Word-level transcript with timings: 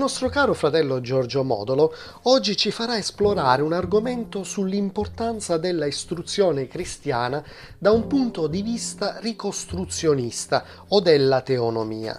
nostro 0.00 0.30
caro 0.30 0.54
fratello 0.54 1.02
Giorgio 1.02 1.44
Modolo 1.44 1.94
oggi 2.22 2.56
ci 2.56 2.70
farà 2.70 2.96
esplorare 2.96 3.60
un 3.60 3.74
argomento 3.74 4.44
sull'importanza 4.44 5.58
della 5.58 5.84
istruzione 5.84 6.66
cristiana 6.68 7.44
da 7.76 7.90
un 7.90 8.06
punto 8.06 8.46
di 8.46 8.62
vista 8.62 9.18
ricostruzionista 9.20 10.64
o 10.88 11.00
della 11.00 11.42
teonomia. 11.42 12.18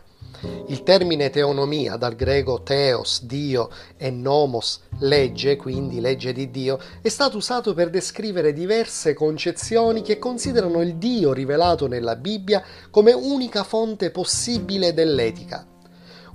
Il 0.67 0.83
termine 0.83 1.31
teonomia, 1.31 1.95
dal 1.95 2.13
greco 2.13 2.61
theos, 2.61 3.23
Dio, 3.23 3.71
e 3.97 4.11
nomos, 4.11 4.81
legge, 4.99 5.55
quindi 5.55 5.99
legge 5.99 6.33
di 6.33 6.51
Dio, 6.51 6.77
è 7.01 7.09
stato 7.09 7.37
usato 7.37 7.73
per 7.73 7.89
descrivere 7.89 8.53
diverse 8.53 9.15
concezioni 9.15 10.03
che 10.03 10.19
considerano 10.19 10.81
il 10.83 10.97
Dio 10.97 11.33
rivelato 11.33 11.87
nella 11.87 12.15
Bibbia 12.15 12.63
come 12.91 13.11
unica 13.11 13.63
fonte 13.63 14.11
possibile 14.11 14.93
dell'etica. 14.93 15.70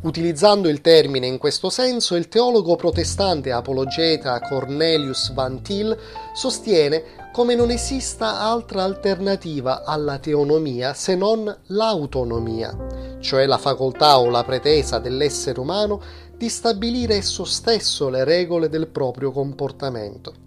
Utilizzando 0.07 0.69
il 0.69 0.83
termine 0.83 1.27
in 1.27 1.37
questo 1.37 1.69
senso, 1.69 2.15
il 2.15 2.29
teologo 2.29 2.77
protestante 2.77 3.51
apologeta 3.51 4.39
Cornelius 4.39 5.33
Van 5.33 5.61
Til 5.63 5.99
sostiene 6.33 7.03
come 7.33 7.57
non 7.57 7.73
esista 7.73 8.39
altra 8.39 8.85
alternativa 8.85 9.83
alla 9.83 10.19
teonomia 10.19 10.95
se 10.95 11.17
non 11.17 11.53
l'autonomia, 11.67 13.19
cioè 13.19 13.47
la 13.47 13.59
facoltà 13.59 14.21
o 14.21 14.31
la 14.31 14.45
pretesa 14.45 15.01
dell'essere 15.01 15.59
umano 15.59 16.01
di 16.37 16.49
stabilire 16.49 17.17
esso 17.17 17.45
stesso 17.45 18.09
le 18.09 18.23
regole 18.23 18.69
del 18.69 18.87
proprio 18.87 19.33
comportamento. 19.33 20.46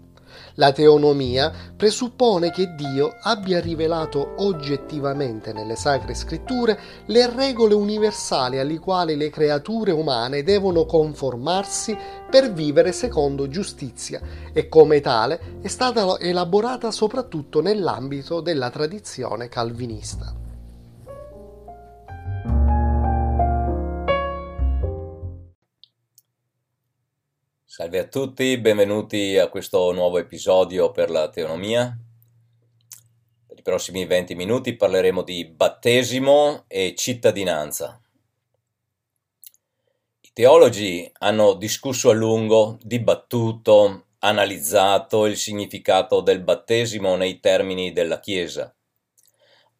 La 0.54 0.72
teonomia 0.72 1.52
presuppone 1.76 2.50
che 2.50 2.74
Dio 2.74 3.16
abbia 3.22 3.60
rivelato 3.60 4.34
oggettivamente 4.38 5.52
nelle 5.52 5.76
sacre 5.76 6.14
scritture 6.14 6.78
le 7.06 7.32
regole 7.34 7.74
universali 7.74 8.58
alle 8.58 8.78
quali 8.78 9.16
le 9.16 9.30
creature 9.30 9.92
umane 9.92 10.42
devono 10.42 10.84
conformarsi 10.84 11.96
per 12.30 12.52
vivere 12.52 12.92
secondo 12.92 13.48
giustizia 13.48 14.20
e 14.52 14.68
come 14.68 15.00
tale 15.00 15.58
è 15.60 15.68
stata 15.68 16.18
elaborata 16.18 16.90
soprattutto 16.90 17.60
nell'ambito 17.60 18.40
della 18.40 18.70
tradizione 18.70 19.48
calvinista. 19.48 20.39
Salve 27.72 28.00
a 28.00 28.08
tutti, 28.08 28.58
benvenuti 28.58 29.38
a 29.38 29.46
questo 29.46 29.92
nuovo 29.92 30.18
episodio 30.18 30.90
per 30.90 31.08
la 31.08 31.30
teonomia. 31.30 31.96
Per 33.46 33.56
i 33.56 33.62
prossimi 33.62 34.06
20 34.06 34.34
minuti 34.34 34.74
parleremo 34.74 35.22
di 35.22 35.44
battesimo 35.44 36.64
e 36.66 36.94
cittadinanza. 36.96 38.00
I 40.20 40.30
teologi 40.32 41.08
hanno 41.18 41.54
discusso 41.54 42.10
a 42.10 42.12
lungo, 42.12 42.76
dibattuto, 42.82 44.06
analizzato 44.18 45.26
il 45.26 45.36
significato 45.36 46.22
del 46.22 46.42
battesimo 46.42 47.14
nei 47.14 47.38
termini 47.38 47.92
della 47.92 48.18
Chiesa. 48.18 48.74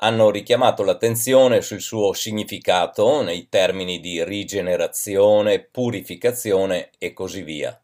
Hanno 0.03 0.31
richiamato 0.31 0.83
l'attenzione 0.83 1.61
sul 1.61 1.83
suo 1.83 2.15
significato 2.15 3.21
nei 3.21 3.51
termini 3.51 4.01
di 4.01 4.25
rigenerazione, 4.25 5.61
purificazione 5.61 6.91
e 6.97 7.13
così 7.13 7.43
via. 7.43 7.79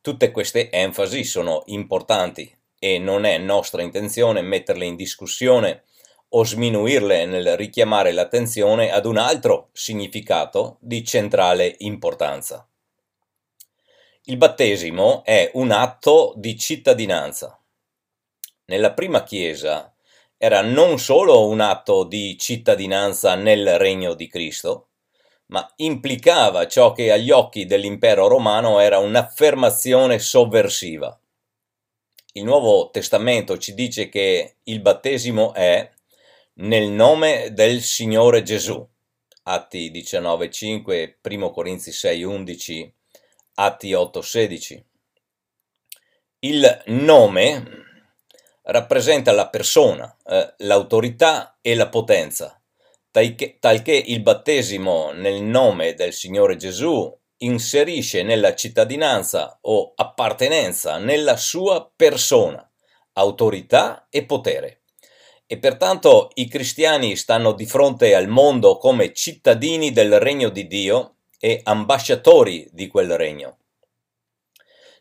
Tutte 0.00 0.30
queste 0.30 0.70
enfasi 0.70 1.22
sono 1.24 1.64
importanti 1.66 2.50
e 2.78 2.98
non 2.98 3.26
è 3.26 3.36
nostra 3.36 3.82
intenzione 3.82 4.40
metterle 4.40 4.86
in 4.86 4.96
discussione 4.96 5.84
o 6.30 6.44
sminuirle 6.44 7.26
nel 7.26 7.58
richiamare 7.58 8.12
l'attenzione 8.12 8.90
ad 8.90 9.04
un 9.04 9.18
altro 9.18 9.68
significato 9.72 10.78
di 10.80 11.04
centrale 11.04 11.74
importanza. 11.80 12.66
Il 14.24 14.38
battesimo 14.38 15.22
è 15.24 15.50
un 15.54 15.72
atto 15.72 16.32
di 16.36 16.56
cittadinanza. 16.56 17.60
Nella 18.64 18.94
prima 18.94 19.24
Chiesa 19.24 19.89
era 20.42 20.62
non 20.62 20.98
solo 20.98 21.46
un 21.48 21.60
atto 21.60 22.04
di 22.04 22.38
cittadinanza 22.38 23.34
nel 23.34 23.76
regno 23.76 24.14
di 24.14 24.26
Cristo, 24.26 24.88
ma 25.48 25.70
implicava 25.76 26.66
ciò 26.66 26.92
che 26.92 27.12
agli 27.12 27.30
occhi 27.30 27.66
dell'impero 27.66 28.26
romano 28.26 28.80
era 28.80 28.96
un'affermazione 28.96 30.18
sovversiva. 30.18 31.20
Il 32.32 32.44
Nuovo 32.44 32.88
Testamento 32.88 33.58
ci 33.58 33.74
dice 33.74 34.08
che 34.08 34.56
il 34.62 34.80
battesimo 34.80 35.52
è 35.52 35.90
nel 36.54 36.88
nome 36.88 37.52
del 37.52 37.82
Signore 37.82 38.42
Gesù. 38.42 38.82
Atti 39.42 39.90
19:5, 39.90 41.16
1 41.20 41.50
Corinzi 41.50 41.90
6:11, 41.90 42.90
Atti 43.56 43.92
8:16. 43.92 44.82
Il 46.38 46.82
nome 46.86 47.79
rappresenta 48.62 49.32
la 49.32 49.48
persona, 49.48 50.16
eh, 50.26 50.54
l'autorità 50.58 51.58
e 51.60 51.74
la 51.74 51.88
potenza 51.88 52.60
talché 53.10 53.92
il 53.92 54.22
battesimo 54.22 55.10
nel 55.12 55.42
nome 55.42 55.94
del 55.94 56.12
Signore 56.12 56.56
Gesù 56.56 57.12
inserisce 57.38 58.22
nella 58.22 58.54
cittadinanza 58.54 59.58
o 59.62 59.92
appartenenza 59.96 60.98
nella 60.98 61.36
sua 61.36 61.90
persona, 61.94 62.68
autorità 63.14 64.06
e 64.10 64.24
potere. 64.24 64.82
E 65.46 65.58
pertanto 65.58 66.30
i 66.34 66.46
cristiani 66.46 67.16
stanno 67.16 67.52
di 67.52 67.66
fronte 67.66 68.14
al 68.14 68.28
mondo 68.28 68.76
come 68.76 69.12
cittadini 69.12 69.90
del 69.90 70.20
regno 70.20 70.48
di 70.48 70.68
Dio 70.68 71.16
e 71.40 71.60
ambasciatori 71.64 72.68
di 72.70 72.86
quel 72.86 73.16
regno. 73.16 73.59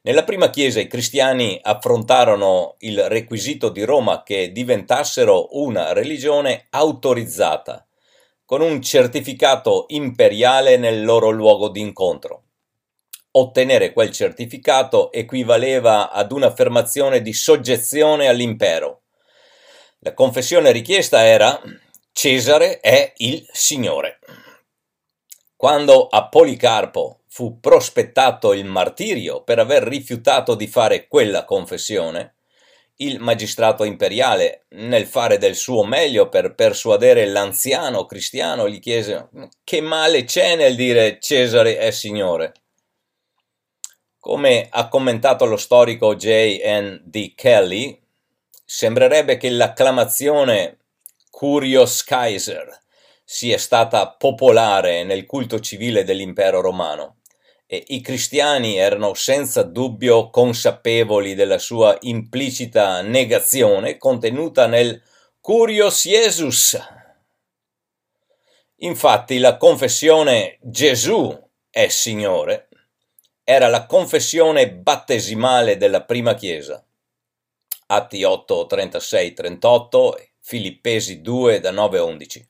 Nella 0.02 0.24
prima 0.24 0.50
chiesa 0.50 0.80
i 0.80 0.88
cristiani 0.88 1.60
affrontarono 1.62 2.76
il 2.80 3.10
requisito 3.10 3.68
di 3.68 3.84
Roma 3.84 4.24
che 4.24 4.54
diventassero 4.54 5.60
una 5.60 5.92
religione 5.92 6.68
autorizzata, 6.70 7.86
con 8.46 8.62
un 8.62 8.82
certificato 8.82 9.86
imperiale 9.90 10.78
nel 10.78 11.04
loro 11.04 11.32
luogo 11.32 11.68
di 11.68 11.82
incontro. 11.82 12.44
Ottenere 13.32 13.92
quel 13.92 14.12
certificato 14.12 15.12
equivaleva 15.12 16.12
ad 16.12 16.32
un'affermazione 16.32 17.22
di 17.22 17.34
soggezione 17.34 18.30
all'impero. 18.30 19.02
La 20.00 20.14
confessione 20.14 20.72
richiesta 20.72 21.26
era 21.26 21.62
Cesare 22.14 22.80
è 22.80 23.12
il 23.18 23.46
Signore. 23.52 24.20
Quando 25.60 26.08
a 26.08 26.30
Policarpo 26.30 27.24
fu 27.28 27.60
prospettato 27.60 28.54
il 28.54 28.64
martirio 28.64 29.44
per 29.44 29.60
aver 29.60 29.84
rifiutato 29.84 30.56
di 30.56 30.68
fare 30.68 31.10
quella 31.10 31.44
confessione, 31.44 32.36
il 33.00 33.20
magistrato 33.20 33.84
imperiale, 33.84 34.68
nel 34.70 35.06
fare 35.06 35.38
del 35.38 35.56
suo 35.56 35.84
meglio 35.84 36.30
per 36.30 36.56
persuadere 36.56 37.26
l'anziano 37.26 38.06
cristiano, 38.06 38.70
gli 38.70 38.80
chiese 38.80 39.28
che 39.66 39.82
male 39.82 40.24
c'è 40.24 40.56
nel 40.56 40.78
dire 40.78 41.20
Cesare 41.20 41.78
è 41.78 41.92
signore. 41.92 42.54
Come 44.18 44.66
ha 44.72 44.88
commentato 44.88 45.44
lo 45.44 45.58
storico 45.58 46.16
J. 46.16 47.02
D. 47.04 47.36
Kelly, 47.36 48.02
sembrerebbe 48.64 49.36
che 49.36 49.50
l'acclamazione 49.50 50.78
Curios 51.30 52.06
Kaiser 52.06 52.79
sia 53.32 53.60
stata 53.60 54.10
popolare 54.10 55.04
nel 55.04 55.28
culto 55.28 55.60
civile 55.60 56.04
dell'impero 56.04 56.62
romano 56.62 57.18
e 57.68 57.84
i 57.90 58.02
cristiani 58.02 58.78
erano 58.78 59.14
senza 59.14 59.62
dubbio 59.62 60.32
consapevoli 60.32 61.36
della 61.36 61.60
sua 61.60 61.96
implicita 62.02 63.02
negazione 63.02 63.98
contenuta 63.98 64.66
nel 64.66 65.00
Curios 65.40 66.08
Jesus. 66.08 66.76
Infatti 68.78 69.38
la 69.38 69.58
confessione 69.58 70.58
Gesù 70.62 71.32
è 71.70 71.88
Signore 71.88 72.70
era 73.44 73.68
la 73.68 73.86
confessione 73.86 74.74
battesimale 74.74 75.78
della 75.78 76.04
prima 76.04 76.34
Chiesa. 76.34 76.84
Atti 77.86 78.24
8, 78.24 78.66
36, 78.66 79.34
38, 79.34 80.30
Filippesi 80.40 81.22
2 81.22 81.60
da 81.60 81.70
9 81.70 81.98
a 82.00 82.04
11. 82.04 82.49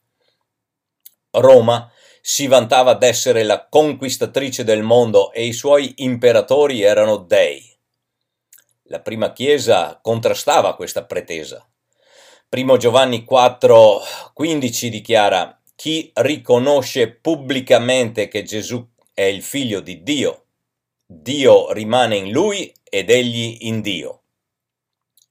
Roma 1.31 1.91
si 2.21 2.47
vantava 2.47 2.95
d'essere 2.95 3.43
la 3.43 3.67
conquistatrice 3.67 4.63
del 4.63 4.81
mondo 4.81 5.31
e 5.31 5.45
i 5.45 5.53
suoi 5.53 5.93
imperatori 5.97 6.81
erano 6.81 7.17
dei. 7.17 7.65
La 8.83 8.99
prima 8.99 9.31
Chiesa 9.31 9.99
contrastava 10.01 10.75
questa 10.75 11.05
pretesa. 11.05 11.67
Primo 12.47 12.77
Giovanni 12.77 13.25
4,15 13.29 14.87
dichiara 14.87 15.59
chi 15.75 16.11
riconosce 16.15 17.09
pubblicamente 17.09 18.27
che 18.27 18.43
Gesù 18.43 18.85
è 19.13 19.21
il 19.21 19.43
figlio 19.43 19.79
di 19.79 20.01
Dio, 20.01 20.45
Dio 21.05 21.71
rimane 21.71 22.15
in 22.15 22.31
lui 22.31 22.73
ed 22.83 23.11
egli 23.11 23.57
in 23.61 23.81
Dio. 23.81 24.21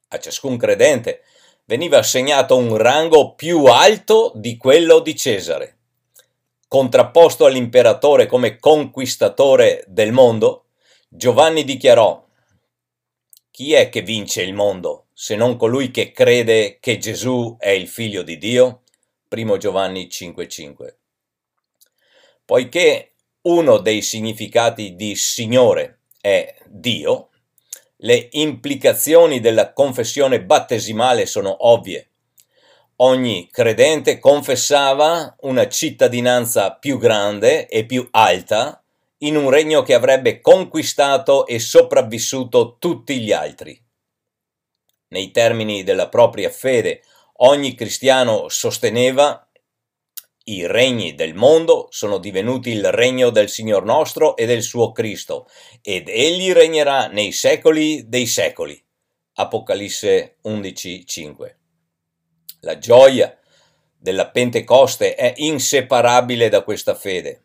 A 0.08 0.18
ciascun 0.18 0.56
credente 0.56 1.22
veniva 1.64 1.98
assegnato 1.98 2.56
un 2.56 2.76
rango 2.76 3.34
più 3.34 3.64
alto 3.64 4.32
di 4.36 4.56
quello 4.56 5.00
di 5.00 5.16
Cesare 5.16 5.77
contrapposto 6.68 7.46
all'imperatore 7.46 8.26
come 8.26 8.58
conquistatore 8.58 9.84
del 9.88 10.12
mondo, 10.12 10.66
Giovanni 11.08 11.64
dichiarò 11.64 12.24
chi 13.50 13.72
è 13.72 13.88
che 13.88 14.02
vince 14.02 14.42
il 14.42 14.52
mondo 14.52 15.06
se 15.12 15.34
non 15.34 15.56
colui 15.56 15.90
che 15.90 16.12
crede 16.12 16.78
che 16.78 16.98
Gesù 16.98 17.56
è 17.58 17.70
il 17.70 17.88
figlio 17.88 18.22
di 18.22 18.38
Dio? 18.38 18.82
1 19.28 19.56
Giovanni 19.56 20.06
5:5. 20.06 20.96
Poiché 22.44 23.14
uno 23.42 23.78
dei 23.78 24.00
significati 24.00 24.94
di 24.94 25.16
Signore 25.16 26.02
è 26.20 26.54
Dio, 26.66 27.30
le 27.96 28.28
implicazioni 28.30 29.40
della 29.40 29.72
confessione 29.72 30.40
battesimale 30.40 31.26
sono 31.26 31.66
ovvie. 31.66 32.07
Ogni 33.00 33.48
credente 33.48 34.18
confessava 34.18 35.36
una 35.42 35.68
cittadinanza 35.68 36.72
più 36.74 36.98
grande 36.98 37.68
e 37.68 37.86
più 37.86 38.08
alta 38.10 38.82
in 39.18 39.36
un 39.36 39.50
regno 39.50 39.82
che 39.82 39.94
avrebbe 39.94 40.40
conquistato 40.40 41.46
e 41.46 41.60
sopravvissuto 41.60 42.76
tutti 42.80 43.20
gli 43.20 43.30
altri. 43.30 43.80
Nei 45.10 45.30
termini 45.30 45.84
della 45.84 46.08
propria 46.08 46.50
fede, 46.50 47.02
ogni 47.36 47.76
cristiano 47.76 48.48
sosteneva 48.48 49.48
i 50.46 50.66
regni 50.66 51.14
del 51.14 51.34
mondo 51.34 51.86
sono 51.90 52.18
divenuti 52.18 52.70
il 52.70 52.90
regno 52.90 53.30
del 53.30 53.48
Signor 53.48 53.84
nostro 53.84 54.34
e 54.34 54.44
del 54.46 54.62
suo 54.62 54.90
Cristo, 54.90 55.46
ed 55.82 56.08
egli 56.08 56.50
regnerà 56.52 57.06
nei 57.06 57.30
secoli 57.30 58.08
dei 58.08 58.26
secoli. 58.26 58.82
Apocalisse 59.34 60.38
11:5. 60.42 61.57
La 62.60 62.78
gioia 62.78 63.36
della 63.96 64.28
Pentecoste 64.30 65.14
è 65.14 65.32
inseparabile 65.36 66.48
da 66.48 66.62
questa 66.62 66.94
fede. 66.94 67.42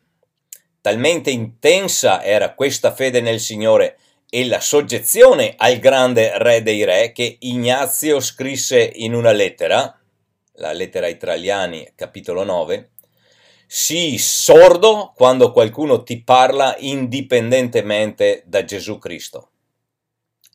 Talmente 0.80 1.30
intensa 1.30 2.22
era 2.22 2.54
questa 2.54 2.92
fede 2.92 3.20
nel 3.20 3.40
Signore 3.40 3.98
e 4.28 4.46
la 4.46 4.60
soggezione 4.60 5.54
al 5.56 5.78
grande 5.78 6.36
re 6.38 6.62
dei 6.62 6.84
re 6.84 7.12
che 7.12 7.36
Ignazio 7.40 8.20
scrisse 8.20 8.82
in 8.94 9.14
una 9.14 9.30
lettera, 9.30 9.96
la 10.54 10.72
lettera 10.72 11.06
ai 11.06 11.16
Traiani, 11.16 11.92
capitolo 11.94 12.42
9, 12.42 12.90
sii 13.66 14.18
sordo 14.18 15.12
quando 15.14 15.52
qualcuno 15.52 16.02
ti 16.02 16.22
parla 16.22 16.74
indipendentemente 16.78 18.42
da 18.46 18.64
Gesù 18.64 18.98
Cristo. 18.98 19.50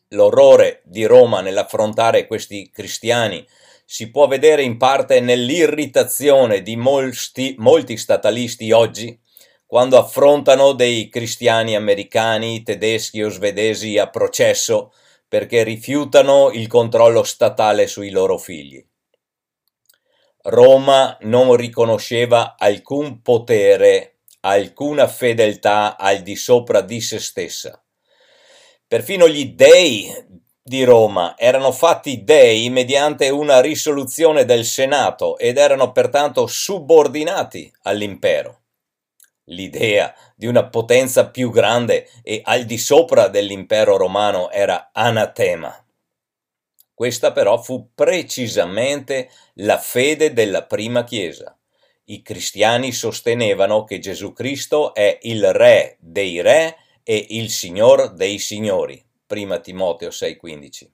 L'orrore 0.08 0.82
di 0.84 1.04
Roma 1.04 1.40
nell'affrontare 1.40 2.26
questi 2.26 2.70
cristiani 2.70 3.46
si 3.92 4.12
può 4.12 4.28
vedere 4.28 4.62
in 4.62 4.76
parte 4.76 5.18
nell'irritazione 5.18 6.62
di 6.62 6.76
molti, 6.76 7.56
molti 7.58 7.96
statalisti 7.96 8.70
oggi 8.70 9.18
quando 9.66 9.98
affrontano 9.98 10.74
dei 10.74 11.08
cristiani 11.08 11.74
americani, 11.74 12.62
tedeschi 12.62 13.20
o 13.20 13.28
svedesi 13.28 13.98
a 13.98 14.08
processo 14.08 14.92
perché 15.26 15.64
rifiutano 15.64 16.52
il 16.52 16.68
controllo 16.68 17.24
statale 17.24 17.88
sui 17.88 18.10
loro 18.10 18.38
figli. 18.38 18.80
Roma 20.42 21.18
non 21.22 21.56
riconosceva 21.56 22.54
alcun 22.56 23.20
potere, 23.22 24.18
alcuna 24.42 25.08
fedeltà 25.08 25.98
al 25.98 26.22
di 26.22 26.36
sopra 26.36 26.80
di 26.80 27.00
se 27.00 27.18
stessa. 27.18 27.82
Perfino 28.86 29.28
gli 29.28 29.46
dei 29.46 30.12
di 30.62 30.84
Roma 30.84 31.34
erano 31.36 31.72
fatti 31.72 32.24
dei 32.24 32.68
mediante 32.70 33.28
una 33.28 33.60
risoluzione 33.60 34.44
del 34.44 34.64
Senato 34.64 35.38
ed 35.38 35.56
erano 35.56 35.92
pertanto 35.92 36.46
subordinati 36.46 37.72
all'impero 37.82 38.60
l'idea 39.50 40.14
di 40.34 40.46
una 40.46 40.68
potenza 40.68 41.28
più 41.28 41.50
grande 41.50 42.08
e 42.22 42.40
al 42.44 42.64
di 42.64 42.78
sopra 42.78 43.28
dell'impero 43.28 43.96
romano 43.96 44.50
era 44.50 44.90
anatema. 44.92 45.74
Questa 46.94 47.32
però 47.32 47.60
fu 47.60 47.90
precisamente 47.94 49.30
la 49.54 49.78
fede 49.78 50.32
della 50.32 50.64
prima 50.64 51.04
Chiesa. 51.04 51.56
I 52.04 52.22
cristiani 52.22 52.92
sostenevano 52.92 53.84
che 53.84 53.98
Gesù 53.98 54.32
Cristo 54.32 54.94
è 54.94 55.18
il 55.22 55.52
Re 55.52 55.96
dei 56.00 56.40
Re 56.40 56.76
e 57.02 57.26
il 57.30 57.50
Signor 57.50 58.12
dei 58.12 58.38
Signori. 58.38 59.02
Prima 59.30 59.60
Timoteo 59.60 60.10
6:15. 60.10 60.90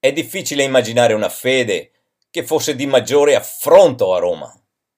È 0.00 0.12
difficile 0.12 0.64
immaginare 0.64 1.12
una 1.12 1.28
fede 1.28 1.92
che 2.28 2.42
fosse 2.42 2.74
di 2.74 2.84
maggiore 2.84 3.36
affronto 3.36 4.12
a 4.12 4.18
Roma. 4.18 4.52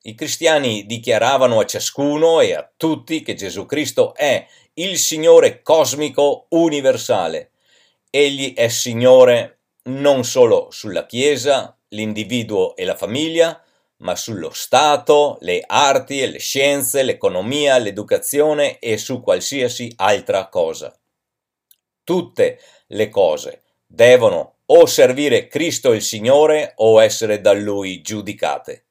I 0.05 0.15
cristiani 0.15 0.87
dichiaravano 0.87 1.61
a 1.61 1.67
ciascuno 1.67 2.41
e 2.41 2.55
a 2.55 2.67
tutti 2.75 3.21
che 3.21 3.35
Gesù 3.35 3.67
Cristo 3.67 4.15
è 4.15 4.47
il 4.73 4.97
Signore 4.97 5.61
cosmico 5.61 6.47
universale. 6.53 7.51
Egli 8.09 8.55
è 8.55 8.69
Signore 8.69 9.59
non 9.89 10.25
solo 10.25 10.69
sulla 10.71 11.05
Chiesa, 11.05 11.79
l'individuo 11.89 12.75
e 12.75 12.87
la 12.87 12.97
famiglia, 12.97 13.63
ma 13.99 14.17
sullo 14.17 14.49
Stato, 14.49 15.37
le 15.43 15.63
arti 15.67 16.23
e 16.23 16.27
le 16.29 16.39
scienze, 16.39 17.03
l'economia, 17.03 17.77
l'educazione 17.77 18.79
e 18.79 18.97
su 18.97 19.21
qualsiasi 19.21 19.93
altra 19.97 20.49
cosa. 20.49 20.97
Tutte 22.05 22.59
le 22.89 23.09
cose 23.09 23.63
devono 23.87 24.57
o 24.67 24.87
servire 24.87 25.47
Cristo 25.47 25.93
il 25.93 26.03
Signore 26.03 26.73
o 26.77 27.03
essere 27.03 27.41
da 27.41 27.53
Lui 27.53 28.01
giudicate. 28.01 28.87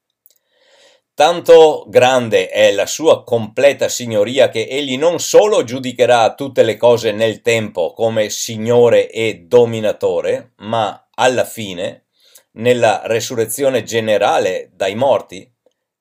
Tanto 1.13 1.85
grande 1.87 2.49
è 2.49 2.71
la 2.71 2.85
sua 2.85 3.23
completa 3.23 3.89
signoria 3.89 4.49
che 4.49 4.65
egli 4.67 4.97
non 4.97 5.19
solo 5.19 5.63
giudicherà 5.63 6.33
tutte 6.35 6.63
le 6.63 6.77
cose 6.77 7.11
nel 7.11 7.41
tempo 7.41 7.93
come 7.93 8.29
Signore 8.29 9.09
e 9.09 9.43
dominatore, 9.45 10.53
ma 10.57 11.09
alla 11.13 11.45
fine, 11.45 12.05
nella 12.53 13.01
resurrezione 13.05 13.83
generale 13.83 14.71
dai 14.73 14.95
morti, 14.95 15.51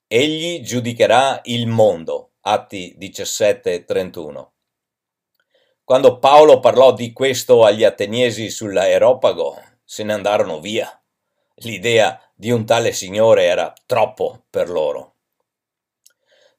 egli 0.07 0.63
giudicherà 0.63 1.41
il 1.45 1.67
mondo. 1.67 2.31
Atti 2.43 2.95
17:31. 2.97 4.53
Quando 5.91 6.21
Paolo 6.21 6.61
parlò 6.61 6.93
di 6.93 7.13
questo 7.13 7.65
agli 7.65 7.83
ateniesi 7.83 8.49
sull'aeropago, 8.49 9.61
se 9.85 10.05
ne 10.05 10.13
andarono 10.13 10.61
via. 10.61 10.89
L'idea 11.63 12.17
di 12.33 12.53
un 12.53 12.65
tale 12.65 12.93
Signore 12.93 13.47
era 13.47 13.73
troppo 13.87 14.45
per 14.51 14.71
loro. 14.71 15.15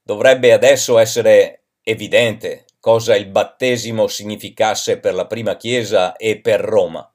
Dovrebbe 0.04 0.52
adesso 0.52 0.98
essere 0.98 1.68
evidente 1.82 2.66
cosa 2.82 3.16
il 3.16 3.28
battesimo 3.28 4.08
significasse 4.08 5.00
per 5.00 5.14
la 5.14 5.28
prima 5.28 5.56
Chiesa 5.56 6.18
e 6.18 6.42
per 6.42 6.60
Roma. 6.60 7.10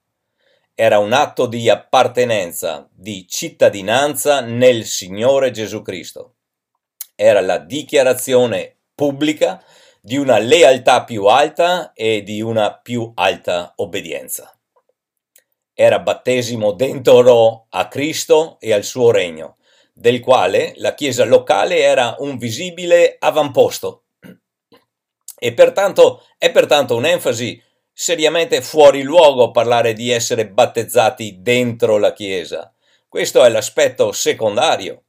Era 0.73 0.97
un 0.97 1.13
atto 1.13 1.45
di 1.45 1.69
appartenenza, 1.69 2.89
di 2.91 3.27
cittadinanza 3.27 4.39
nel 4.39 4.85
Signore 4.85 5.51
Gesù 5.51 5.83
Cristo. 5.83 6.37
Era 7.13 7.41
la 7.41 7.59
dichiarazione 7.59 8.77
pubblica 8.95 9.63
di 10.07 10.15
una 10.15 10.37
lealtà 10.37 11.03
più 11.03 11.25
alta 11.25 11.91
e 11.91 12.23
di 12.23 12.39
una 12.39 12.79
più 12.79 13.11
alta 13.13 13.73
obbedienza 13.75 14.57
era 15.79 15.99
battesimo 15.99 16.71
dentro 16.71 17.67
a 17.69 17.87
Cristo 17.87 18.57
e 18.59 18.73
al 18.73 18.83
suo 18.83 19.11
regno, 19.11 19.57
del 19.93 20.21
quale 20.21 20.73
la 20.77 20.95
Chiesa 20.95 21.23
locale 21.23 21.81
era 21.81 22.15
un 22.19 22.37
visibile 22.37 23.17
avamposto. 23.19 24.05
E 25.37 25.53
pertanto 25.53 26.25
è 26.39 26.51
pertanto 26.51 26.95
un'enfasi 26.95 27.61
seriamente 27.93 28.63
fuori 28.63 29.03
luogo 29.03 29.51
parlare 29.51 29.93
di 29.93 30.09
essere 30.09 30.49
battezzati 30.49 31.41
dentro 31.41 31.99
la 31.99 32.13
Chiesa. 32.13 32.73
Questo 33.07 33.43
è 33.43 33.49
l'aspetto 33.49 34.11
secondario. 34.13 35.03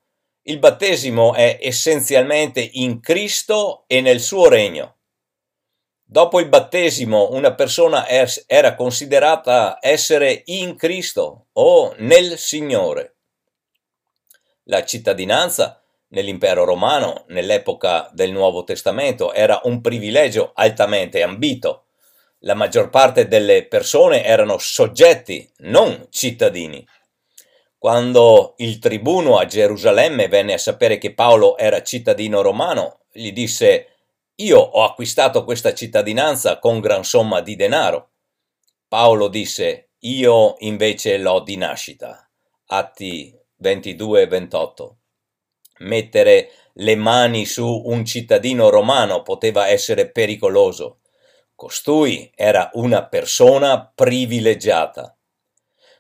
Il 0.48 0.60
battesimo 0.60 1.34
è 1.34 1.58
essenzialmente 1.60 2.66
in 2.72 3.00
Cristo 3.00 3.84
e 3.86 4.00
nel 4.00 4.18
suo 4.18 4.48
regno. 4.48 4.96
Dopo 6.02 6.40
il 6.40 6.48
battesimo 6.48 7.32
una 7.32 7.52
persona 7.52 8.06
era 8.08 8.74
considerata 8.74 9.76
essere 9.78 10.44
in 10.46 10.74
Cristo 10.74 11.48
o 11.52 11.94
nel 11.98 12.38
Signore. 12.38 13.16
La 14.64 14.86
cittadinanza 14.86 15.82
nell'impero 16.08 16.64
romano, 16.64 17.24
nell'epoca 17.28 18.08
del 18.14 18.32
Nuovo 18.32 18.64
Testamento, 18.64 19.34
era 19.34 19.60
un 19.64 19.82
privilegio 19.82 20.52
altamente 20.54 21.22
ambito. 21.22 21.88
La 22.38 22.54
maggior 22.54 22.88
parte 22.88 23.28
delle 23.28 23.66
persone 23.66 24.24
erano 24.24 24.56
soggetti, 24.56 25.46
non 25.58 26.06
cittadini. 26.08 26.86
Quando 27.78 28.54
il 28.58 28.80
tribuno 28.80 29.38
a 29.38 29.46
Gerusalemme 29.46 30.26
venne 30.26 30.54
a 30.54 30.58
sapere 30.58 30.98
che 30.98 31.14
Paolo 31.14 31.56
era 31.56 31.82
cittadino 31.82 32.42
romano, 32.42 33.02
gli 33.12 33.32
disse 33.32 33.98
io 34.40 34.58
ho 34.58 34.84
acquistato 34.84 35.42
questa 35.42 35.74
cittadinanza 35.74 36.60
con 36.60 36.78
gran 36.78 37.02
somma 37.02 37.40
di 37.40 37.56
denaro. 37.56 38.10
Paolo 38.86 39.26
disse, 39.26 39.90
io 40.00 40.54
invece 40.58 41.18
l'ho 41.18 41.40
di 41.40 41.56
nascita. 41.56 42.30
Atti 42.66 43.36
22 43.56 44.26
28. 44.28 44.98
Mettere 45.78 46.50
le 46.74 46.94
mani 46.94 47.46
su 47.46 47.82
un 47.86 48.04
cittadino 48.04 48.68
romano 48.68 49.22
poteva 49.22 49.66
essere 49.66 50.08
pericoloso. 50.08 51.00
Costui 51.56 52.30
era 52.36 52.70
una 52.74 53.06
persona 53.06 53.90
privilegiata. 53.92 55.17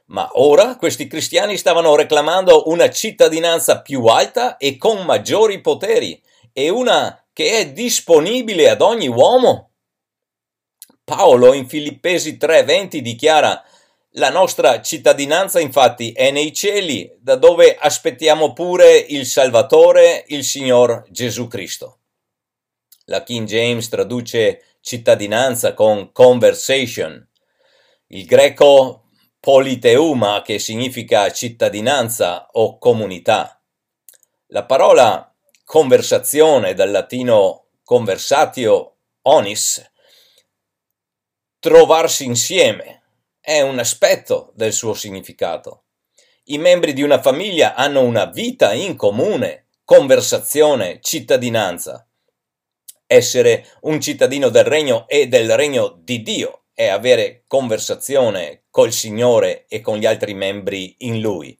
Ma 0.08 0.28
ora 0.32 0.76
questi 0.76 1.06
cristiani 1.06 1.56
stavano 1.56 1.94
reclamando 1.94 2.68
una 2.68 2.90
cittadinanza 2.90 3.82
più 3.82 4.04
alta 4.06 4.56
e 4.56 4.76
con 4.76 5.04
maggiori 5.04 5.60
poteri, 5.60 6.20
e 6.52 6.70
una 6.70 7.24
che 7.32 7.58
è 7.58 7.72
disponibile 7.72 8.70
ad 8.70 8.80
ogni 8.80 9.08
uomo. 9.08 9.72
Paolo 11.04 11.52
in 11.52 11.68
Filippesi 11.68 12.36
3:20 12.36 13.00
dichiara 13.00 13.62
la 14.12 14.30
nostra 14.30 14.80
cittadinanza 14.80 15.60
infatti 15.60 16.12
è 16.12 16.30
nei 16.30 16.52
cieli, 16.52 17.14
da 17.20 17.36
dove 17.36 17.76
aspettiamo 17.78 18.52
pure 18.52 18.96
il 18.96 19.26
Salvatore, 19.26 20.24
il 20.28 20.42
Signor 20.42 21.04
Gesù 21.10 21.46
Cristo. 21.46 22.00
La 23.04 23.22
King 23.22 23.46
James 23.46 23.88
traduce 23.88 24.76
cittadinanza 24.80 25.74
con 25.74 26.10
conversation. 26.12 27.26
Il 28.08 28.24
greco 28.24 29.07
politeuma, 29.40 30.42
che 30.42 30.58
significa 30.58 31.30
cittadinanza 31.30 32.48
o 32.52 32.78
comunità. 32.78 33.60
La 34.48 34.64
parola 34.64 35.34
conversazione, 35.64 36.74
dal 36.74 36.90
latino 36.90 37.66
conversatio 37.84 38.96
onis, 39.22 39.90
trovarsi 41.58 42.24
insieme, 42.24 43.02
è 43.40 43.60
un 43.60 43.78
aspetto 43.78 44.52
del 44.54 44.72
suo 44.72 44.94
significato. 44.94 45.84
I 46.44 46.58
membri 46.58 46.92
di 46.92 47.02
una 47.02 47.20
famiglia 47.20 47.74
hanno 47.74 48.02
una 48.02 48.24
vita 48.24 48.72
in 48.72 48.96
comune, 48.96 49.68
conversazione, 49.84 50.98
cittadinanza. 51.00 52.06
Essere 53.06 53.66
un 53.82 54.00
cittadino 54.00 54.48
del 54.48 54.64
regno 54.64 55.06
e 55.08 55.28
del 55.28 55.54
regno 55.56 55.98
di 56.02 56.22
Dio 56.22 56.64
è 56.78 56.86
avere 56.86 57.42
conversazione 57.48 58.66
col 58.70 58.92
Signore 58.92 59.64
e 59.66 59.80
con 59.80 59.96
gli 59.96 60.06
altri 60.06 60.32
membri 60.32 60.94
in 60.98 61.20
Lui. 61.20 61.58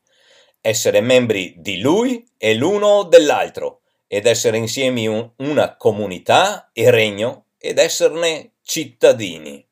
Essere 0.60 1.00
membri 1.00 1.54
di 1.56 1.80
Lui 1.80 2.24
e 2.36 2.54
l'uno 2.54 3.02
dell'altro 3.02 3.80
ed 4.06 4.26
essere 4.26 4.58
insieme 4.58 5.00
in 5.00 5.28
una 5.38 5.76
comunità 5.76 6.70
e 6.72 6.92
regno 6.92 7.46
ed 7.58 7.78
esserne 7.78 8.52
cittadini. 8.62 9.66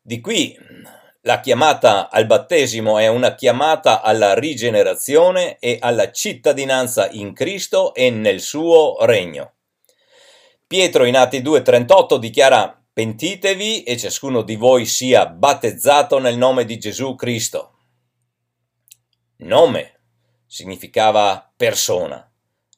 Di 0.00 0.20
qui 0.20 0.56
la 1.22 1.40
chiamata 1.40 2.08
al 2.08 2.26
battesimo 2.26 2.98
è 2.98 3.08
una 3.08 3.34
chiamata 3.34 4.02
alla 4.02 4.34
rigenerazione 4.34 5.58
e 5.58 5.78
alla 5.80 6.12
cittadinanza 6.12 7.08
in 7.10 7.34
Cristo 7.34 7.92
e 7.92 8.10
nel 8.10 8.38
suo 8.38 9.04
regno. 9.04 9.54
Pietro 10.64 11.04
in 11.06 11.16
Atti 11.16 11.42
2:38 11.42 12.18
dichiara 12.18 12.85
pentitevi 12.96 13.82
e 13.82 13.98
ciascuno 13.98 14.40
di 14.40 14.56
voi 14.56 14.86
sia 14.86 15.26
battezzato 15.26 16.18
nel 16.18 16.38
nome 16.38 16.64
di 16.64 16.78
Gesù 16.78 17.14
Cristo. 17.14 17.74
Nome 19.40 20.00
significava 20.46 21.52
persona. 21.54 22.26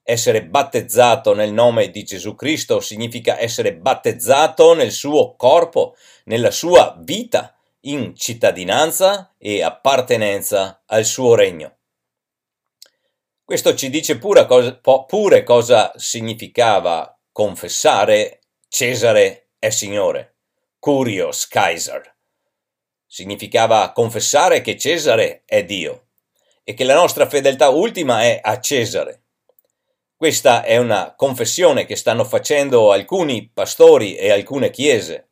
Essere 0.03 0.45
battezzato 0.45 1.35
nel 1.35 1.53
nome 1.53 1.91
di 1.91 2.03
Gesù 2.03 2.35
Cristo 2.35 2.81
significa 2.81 3.39
essere 3.39 3.77
battezzato 3.77 4.75
nel 4.75 4.91
suo 4.91 5.37
corpo, 5.37 5.95
nella 6.25 6.51
sua 6.51 6.97
vita, 6.99 7.57
in 7.83 8.17
cittadinanza 8.17 9.37
e 9.39 9.63
appartenenza 9.63 10.83
al 10.87 11.05
suo 11.05 11.37
regno. 11.37 11.77
Questo 13.45 13.73
ci 13.77 13.89
dice 13.89 14.19
pure 14.19 14.47
cosa, 14.47 14.81
pure 15.07 15.45
cosa 15.45 15.93
significava 15.95 17.17
confessare 17.31 18.41
Cesare 18.67 19.48
è 19.59 19.71
Signore, 19.71 20.37
Curios 20.79 21.49
Kaiser. 21.49 22.15
Significava 23.07 23.91
confessare 23.93 24.61
che 24.61 24.77
Cesare 24.77 25.43
è 25.45 25.65
Dio 25.65 26.11
e 26.63 26.75
che 26.75 26.85
la 26.85 26.95
nostra 26.95 27.29
fedeltà 27.29 27.69
ultima 27.69 28.23
è 28.23 28.39
a 28.41 28.61
Cesare. 28.61 29.25
Questa 30.15 30.63
è 30.63 30.77
una 30.77 31.15
confessione 31.17 31.87
che 31.87 31.97
stanno 31.97 32.25
facendo 32.25 32.93
alcuni 32.93 33.51
pastori 33.53 34.15
e 34.15 34.31
alcune 34.31 34.71
chiese. 34.71 35.31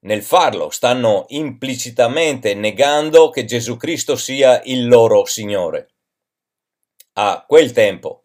Nel 0.00 0.22
farlo 0.22 0.68
stanno 0.68 1.24
implicitamente 1.28 2.52
negando 2.52 3.30
che 3.30 3.46
Gesù 3.46 3.76
Cristo 3.78 4.16
sia 4.16 4.60
il 4.64 4.86
loro 4.86 5.24
Signore. 5.24 5.88
A 7.14 7.44
quel 7.46 7.72
tempo 7.72 8.23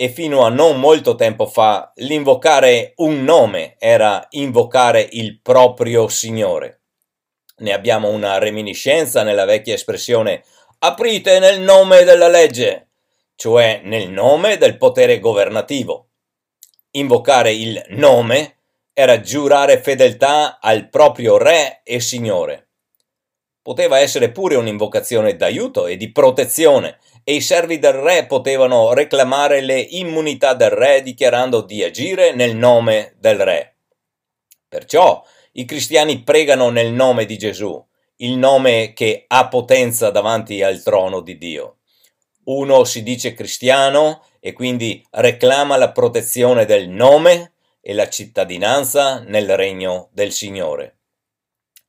e 0.00 0.08
fino 0.08 0.44
a 0.44 0.48
non 0.48 0.78
molto 0.78 1.16
tempo 1.16 1.46
fa 1.46 1.90
l'invocare 1.96 2.92
un 2.98 3.24
nome 3.24 3.74
era 3.78 4.24
invocare 4.30 5.04
il 5.10 5.40
proprio 5.40 6.06
Signore. 6.06 6.82
Ne 7.56 7.72
abbiamo 7.72 8.08
una 8.08 8.38
reminiscenza 8.38 9.24
nella 9.24 9.44
vecchia 9.44 9.74
espressione 9.74 10.44
aprite 10.78 11.40
nel 11.40 11.60
nome 11.60 12.04
della 12.04 12.28
legge 12.28 12.88
cioè 13.38 13.82
nel 13.84 14.10
nome 14.10 14.56
del 14.56 14.76
potere 14.76 15.20
governativo. 15.20 16.08
Invocare 16.92 17.52
il 17.52 17.80
nome 17.90 18.56
era 18.92 19.20
giurare 19.20 19.80
fedeltà 19.80 20.58
al 20.60 20.88
proprio 20.88 21.36
re 21.38 21.82
e 21.84 22.00
signore. 22.00 22.67
Poteva 23.68 23.98
essere 23.98 24.30
pure 24.30 24.56
un'invocazione 24.56 25.36
d'aiuto 25.36 25.86
e 25.86 25.98
di 25.98 26.10
protezione, 26.10 26.98
e 27.22 27.34
i 27.34 27.42
servi 27.42 27.78
del 27.78 27.92
re 27.92 28.24
potevano 28.24 28.94
reclamare 28.94 29.60
le 29.60 29.78
immunità 29.78 30.54
del 30.54 30.70
re 30.70 31.02
dichiarando 31.02 31.60
di 31.60 31.84
agire 31.84 32.32
nel 32.32 32.56
nome 32.56 33.14
del 33.18 33.38
re. 33.38 33.76
Perciò 34.66 35.22
i 35.52 35.66
cristiani 35.66 36.22
pregano 36.22 36.70
nel 36.70 36.92
nome 36.92 37.26
di 37.26 37.36
Gesù, 37.36 37.84
il 38.16 38.38
nome 38.38 38.94
che 38.94 39.24
ha 39.26 39.48
potenza 39.48 40.08
davanti 40.08 40.62
al 40.62 40.82
trono 40.82 41.20
di 41.20 41.36
Dio 41.36 41.78
uno 42.48 42.84
si 42.84 43.02
dice 43.02 43.34
cristiano 43.34 44.22
e 44.40 44.52
quindi 44.52 45.04
reclama 45.10 45.76
la 45.76 45.92
protezione 45.92 46.64
del 46.64 46.88
nome 46.88 47.52
e 47.80 47.92
la 47.92 48.08
cittadinanza 48.08 49.20
nel 49.20 49.54
regno 49.56 50.08
del 50.12 50.32
Signore. 50.32 50.96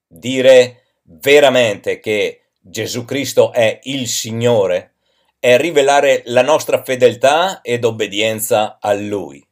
Dire 0.05 0.78
veramente 1.11 1.99
che 1.99 2.41
Gesù 2.59 3.05
Cristo 3.05 3.51
è 3.51 3.79
il 3.83 4.07
Signore 4.07 4.93
è 5.39 5.57
rivelare 5.57 6.21
la 6.25 6.41
nostra 6.41 6.83
fedeltà 6.83 7.61
ed 7.61 7.85
obbedienza 7.85 8.77
a 8.79 8.93
Lui. 8.93 9.45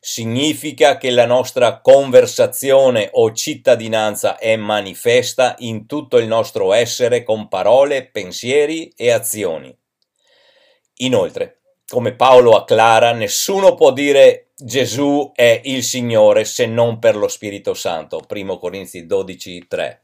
Significa 0.00 0.96
che 0.96 1.10
la 1.10 1.26
nostra 1.26 1.80
conversazione 1.80 3.08
o 3.12 3.32
cittadinanza 3.32 4.38
è 4.38 4.54
manifesta 4.54 5.56
in 5.58 5.86
tutto 5.86 6.18
il 6.18 6.28
nostro 6.28 6.72
essere 6.72 7.24
con 7.24 7.48
parole, 7.48 8.06
pensieri 8.06 8.92
e 8.96 9.10
azioni. 9.10 9.76
Inoltre, 10.98 11.58
come 11.88 12.14
Paolo 12.14 12.52
acclara, 12.52 13.12
nessuno 13.12 13.74
può 13.74 13.92
dire 13.92 14.50
Gesù 14.56 15.32
è 15.34 15.60
il 15.64 15.82
Signore 15.82 16.44
se 16.44 16.66
non 16.66 17.00
per 17.00 17.16
lo 17.16 17.28
Spirito 17.28 17.74
Santo. 17.74 18.24
1 18.28 18.58
Corinzi 18.58 19.04
12, 19.04 19.66
3. 19.66 20.02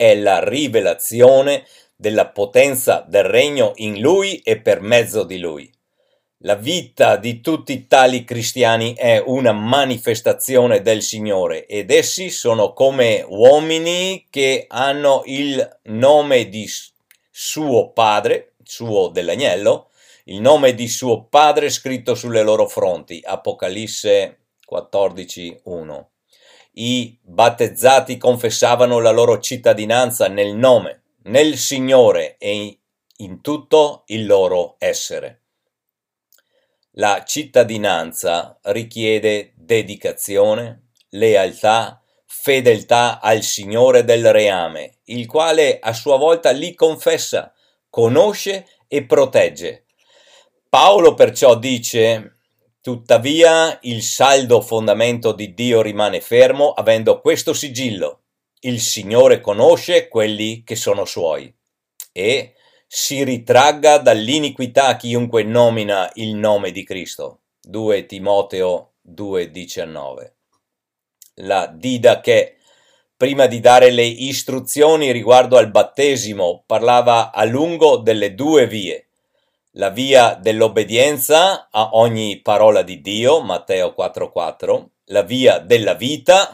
È 0.00 0.14
la 0.14 0.42
rivelazione 0.42 1.66
della 1.94 2.28
potenza 2.28 3.04
del 3.06 3.24
regno 3.24 3.72
in 3.74 4.00
Lui 4.00 4.38
e 4.38 4.58
per 4.58 4.80
mezzo 4.80 5.24
di 5.24 5.38
Lui. 5.38 5.70
La 6.38 6.54
vita 6.54 7.16
di 7.16 7.42
tutti 7.42 7.86
tali 7.86 8.24
cristiani 8.24 8.94
è 8.94 9.22
una 9.22 9.52
manifestazione 9.52 10.80
del 10.80 11.02
Signore 11.02 11.66
ed 11.66 11.90
essi 11.90 12.30
sono 12.30 12.72
come 12.72 13.22
uomini 13.28 14.26
che 14.30 14.64
hanno 14.70 15.20
il 15.26 15.80
nome 15.82 16.48
di 16.48 16.66
suo 17.30 17.90
padre, 17.90 18.54
suo 18.64 19.08
dell'agnello, 19.08 19.90
il 20.24 20.40
nome 20.40 20.74
di 20.74 20.88
suo 20.88 21.24
padre 21.24 21.68
scritto 21.68 22.14
sulle 22.14 22.42
loro 22.42 22.66
fronti. 22.66 23.20
Apocalisse 23.22 24.38
14.1. 24.66 26.04
I 26.72 27.18
battezzati 27.22 28.16
confessavano 28.16 29.00
la 29.00 29.10
loro 29.10 29.38
cittadinanza 29.40 30.28
nel 30.28 30.54
nome, 30.54 31.02
nel 31.24 31.56
Signore 31.56 32.36
e 32.38 32.78
in 33.16 33.40
tutto 33.40 34.04
il 34.06 34.26
loro 34.26 34.76
essere. 34.78 35.42
La 36.94 37.22
cittadinanza 37.26 38.58
richiede 38.62 39.52
dedicazione, 39.56 40.90
lealtà, 41.10 42.02
fedeltà 42.26 43.20
al 43.20 43.42
Signore 43.42 44.04
del 44.04 44.32
reame, 44.32 44.98
il 45.04 45.26
quale 45.26 45.78
a 45.78 45.92
sua 45.92 46.16
volta 46.16 46.50
li 46.50 46.74
confessa, 46.74 47.52
conosce 47.88 48.66
e 48.88 49.04
protegge, 49.04 49.86
Paolo 50.70 51.14
perciò 51.14 51.56
dice, 51.56 52.36
tuttavia 52.80 53.78
il 53.82 54.02
saldo 54.02 54.60
fondamento 54.60 55.32
di 55.32 55.54
Dio 55.54 55.82
rimane 55.82 56.20
fermo 56.20 56.72
avendo 56.72 57.20
questo 57.20 57.52
sigillo. 57.52 58.22
Il 58.60 58.80
Signore 58.80 59.40
conosce 59.40 60.08
quelli 60.08 60.62
che 60.64 60.76
sono 60.76 61.04
suoi. 61.04 61.52
E 62.12 62.54
si 62.86 63.22
ritragga 63.22 63.98
dall'iniquità 63.98 64.96
chiunque 64.96 65.44
nomina 65.44 66.10
il 66.14 66.34
nome 66.34 66.72
di 66.72 66.82
Cristo. 66.84 67.42
2 67.62 68.06
Timoteo 68.06 68.94
2,19. 69.08 70.32
La 71.42 71.66
Dida 71.72 72.20
che, 72.20 72.56
prima 73.16 73.46
di 73.46 73.60
dare 73.60 73.90
le 73.90 74.04
istruzioni 74.04 75.12
riguardo 75.12 75.56
al 75.56 75.70
battesimo, 75.70 76.64
parlava 76.66 77.32
a 77.32 77.44
lungo 77.44 77.96
delle 77.98 78.34
due 78.34 78.66
vie. 78.66 79.09
La 79.74 79.90
via 79.90 80.34
dell'obbedienza 80.34 81.68
a 81.70 81.90
ogni 81.92 82.40
parola 82.42 82.82
di 82.82 83.00
Dio, 83.00 83.40
Matteo 83.40 83.94
4,4, 83.96 84.84
la 85.04 85.22
via 85.22 85.60
della 85.60 85.94
vita, 85.94 86.50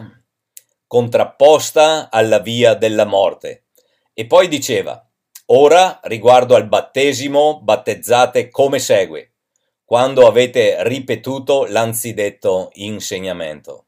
contrapposta 0.87 2.11
alla 2.11 2.41
via 2.41 2.75
della 2.75 3.07
morte. 3.07 3.69
E 4.13 4.27
poi 4.27 4.49
diceva, 4.49 5.03
ora 5.47 5.99
riguardo 6.03 6.57
al 6.57 6.69
battesimo, 6.69 7.63
battezzate 7.63 8.51
come 8.51 8.79
segue, 8.79 9.37
quando 9.83 10.27
avete 10.27 10.83
ripetuto 10.87 11.65
l'anzidetto 11.65 12.69
insegnamento. 12.75 13.87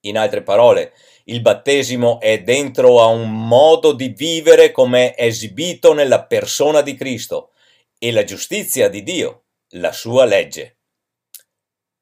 In 0.00 0.18
altre 0.18 0.42
parole, 0.42 0.92
il 1.24 1.40
battesimo 1.40 2.20
è 2.20 2.42
dentro 2.42 3.00
a 3.00 3.06
un 3.06 3.30
modo 3.30 3.92
di 3.92 4.08
vivere 4.08 4.72
come 4.72 5.16
esibito 5.16 5.94
nella 5.94 6.22
persona 6.22 6.82
di 6.82 6.94
Cristo 6.94 7.52
e 7.98 8.12
la 8.12 8.24
giustizia 8.24 8.88
di 8.88 9.02
Dio, 9.02 9.44
la 9.70 9.92
sua 9.92 10.24
legge. 10.24 10.76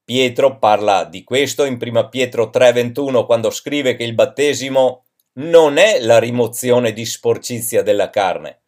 Pietro 0.04 0.58
parla 0.58 1.04
di 1.04 1.24
questo 1.24 1.64
in 1.64 1.78
1 1.78 2.08
Pietro 2.08 2.50
3:21 2.50 3.24
quando 3.24 3.50
scrive 3.50 3.96
che 3.96 4.04
il 4.04 4.14
battesimo 4.14 5.04
non 5.34 5.78
è 5.78 6.00
la 6.00 6.18
rimozione 6.18 6.92
di 6.92 7.06
sporcizia 7.06 7.82
della 7.82 8.10
carne, 8.10 8.62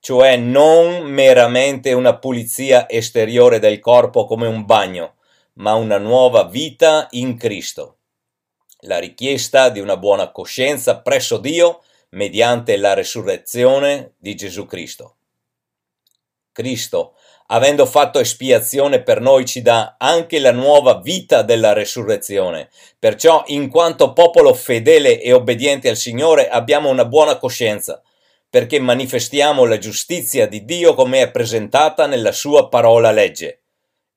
cioè 0.00 0.36
non 0.36 1.04
meramente 1.04 1.92
una 1.92 2.18
pulizia 2.18 2.88
esteriore 2.88 3.60
del 3.60 3.78
corpo 3.78 4.24
come 4.24 4.46
un 4.48 4.64
bagno, 4.64 5.14
ma 5.54 5.74
una 5.74 5.98
nuova 5.98 6.44
vita 6.44 7.06
in 7.10 7.36
Cristo. 7.36 7.98
La 8.80 8.98
richiesta 8.98 9.68
di 9.68 9.78
una 9.78 9.96
buona 9.96 10.32
coscienza 10.32 11.00
presso 11.00 11.38
Dio 11.38 11.82
mediante 12.10 12.76
la 12.76 12.94
resurrezione 12.94 14.14
di 14.18 14.34
Gesù 14.34 14.66
Cristo. 14.66 15.18
Cristo 16.52 17.14
avendo 17.52 17.86
fatto 17.86 18.18
espiazione 18.18 19.02
per 19.02 19.20
noi, 19.20 19.44
ci 19.44 19.62
dà 19.62 19.96
anche 19.98 20.38
la 20.38 20.52
nuova 20.52 21.00
vita 21.00 21.42
della 21.42 21.72
resurrezione. 21.72 22.70
Perciò, 22.98 23.44
in 23.48 23.68
quanto 23.68 24.12
popolo 24.12 24.54
fedele 24.54 25.20
e 25.20 25.32
obbediente 25.32 25.88
al 25.88 25.96
Signore, 25.96 26.48
abbiamo 26.48 26.88
una 26.88 27.04
buona 27.04 27.36
coscienza, 27.36 28.02
perché 28.48 28.80
manifestiamo 28.80 29.64
la 29.64 29.78
giustizia 29.78 30.46
di 30.46 30.64
Dio 30.64 30.94
come 30.94 31.20
è 31.22 31.30
presentata 31.30 32.06
nella 32.06 32.32
sua 32.32 32.68
parola 32.68 33.10
legge. 33.10 33.60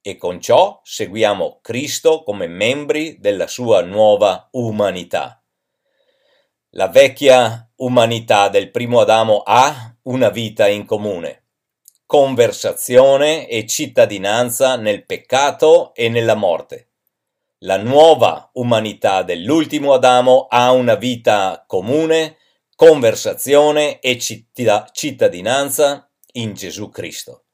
E 0.02 0.18
con 0.18 0.40
ciò 0.40 0.80
seguiamo 0.84 1.60
Cristo 1.62 2.24
come 2.24 2.48
membri 2.48 3.18
della 3.20 3.48
sua 3.48 3.82
nuova 3.82 4.48
umanità. 4.52 5.42
La 6.72 6.88
vecchia 6.90 7.70
umanità 7.78 8.50
del 8.50 8.70
primo 8.70 9.00
Adamo 9.00 9.42
ha 9.44 9.96
una 10.04 10.30
vita 10.30 10.68
in 10.68 10.86
comune 10.86 11.45
conversazione 12.06 13.48
e 13.48 13.66
cittadinanza 13.66 14.76
nel 14.76 15.06
peccato 15.06 15.94
e 15.96 16.08
nella 16.10 16.36
morte. 16.36 16.90
La 17.60 17.78
nuova 17.78 18.50
umanità 18.54 19.24
dell'ultimo 19.24 19.94
Adamo 19.94 20.46
ha 20.50 20.72
una 20.72 20.96
vita 20.96 21.64
comune, 21.66 22.38
conversazione 22.76 24.00
e 24.00 24.20
cittadinanza 24.20 26.08
in 26.34 26.54
Gesù 26.54 26.90
Cristo. 26.90 27.46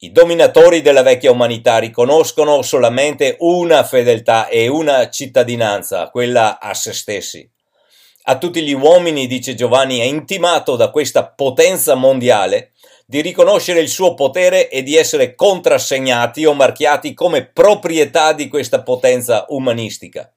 I 0.00 0.12
dominatori 0.12 0.82
della 0.82 1.02
vecchia 1.02 1.32
umanità 1.32 1.78
riconoscono 1.78 2.62
solamente 2.62 3.36
una 3.40 3.82
fedeltà 3.82 4.46
e 4.46 4.68
una 4.68 5.08
cittadinanza, 5.08 6.10
quella 6.10 6.60
a 6.60 6.74
se 6.74 6.92
stessi. 6.92 7.50
A 8.28 8.38
tutti 8.38 8.62
gli 8.62 8.74
uomini, 8.74 9.26
dice 9.26 9.54
Giovanni, 9.54 9.98
è 9.98 10.04
intimato 10.04 10.76
da 10.76 10.90
questa 10.90 11.26
potenza 11.26 11.94
mondiale 11.94 12.72
di 13.08 13.20
riconoscere 13.20 13.78
il 13.78 13.88
suo 13.88 14.14
potere 14.14 14.68
e 14.68 14.82
di 14.82 14.96
essere 14.96 15.36
contrassegnati 15.36 16.44
o 16.44 16.54
marchiati 16.54 17.14
come 17.14 17.46
proprietà 17.46 18.32
di 18.32 18.48
questa 18.48 18.82
potenza 18.82 19.46
umanistica. 19.50 20.30